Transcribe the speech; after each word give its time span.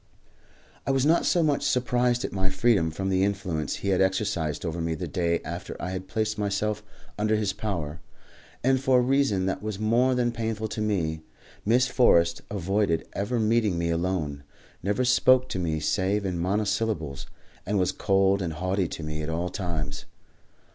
I 0.87 0.89
was 0.89 1.05
not 1.05 1.27
so 1.27 1.43
much 1.43 1.61
surprised 1.61 2.25
at 2.25 2.33
my 2.33 2.49
freedom 2.49 2.89
from 2.89 3.09
the 3.09 3.23
influence 3.23 3.75
he 3.75 3.89
had 3.89 4.01
exercised 4.01 4.65
over 4.65 4.81
me 4.81 4.95
the 4.95 5.07
day 5.07 5.39
after 5.45 5.79
I 5.79 5.91
had 5.91 6.07
placed 6.07 6.39
myself 6.39 6.81
under 7.19 7.35
his 7.35 7.53
power, 7.53 7.99
and 8.63 8.81
for 8.81 8.97
a 8.97 9.01
reason 9.03 9.45
that 9.45 9.61
was 9.61 9.77
more 9.77 10.15
than 10.15 10.31
painful 10.31 10.67
to 10.69 10.81
me. 10.81 11.21
Miss 11.65 11.85
Forrest 11.87 12.41
avoided 12.49 13.07
ever 13.13 13.39
meeting 13.39 13.77
me 13.77 13.91
alone, 13.91 14.41
never 14.81 15.05
spoke 15.05 15.47
to 15.49 15.59
me 15.59 15.79
save 15.79 16.25
in 16.25 16.39
monosyllables, 16.39 17.27
and 17.63 17.77
was 17.77 17.91
cold 17.91 18.41
and 18.41 18.53
haughty 18.53 18.87
to 18.87 19.03
me 19.03 19.21
at 19.21 19.29
all 19.29 19.49
times. 19.49 20.05